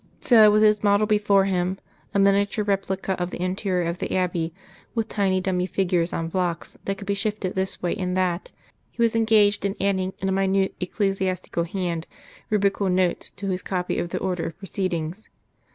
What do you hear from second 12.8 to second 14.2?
notes to his copy of the